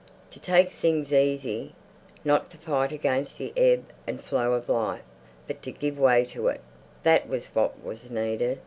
[0.31, 1.75] To take things easy,
[2.25, 5.03] not to fight against the ebb and flow of life,
[5.45, 8.57] but to give way to it—that was what was needed.